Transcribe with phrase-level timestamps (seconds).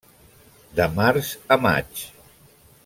[0.79, 2.05] De març a maig.